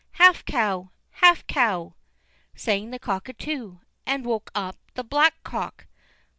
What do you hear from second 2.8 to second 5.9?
the Cuckoo, and woke up the Black cock.